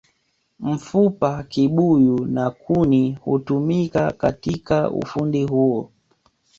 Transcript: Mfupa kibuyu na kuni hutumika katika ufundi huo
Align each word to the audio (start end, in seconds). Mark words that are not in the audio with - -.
Mfupa 0.59 1.43
kibuyu 1.43 2.25
na 2.25 2.49
kuni 2.49 3.15
hutumika 3.23 4.11
katika 4.11 4.91
ufundi 4.91 5.43
huo 5.43 5.91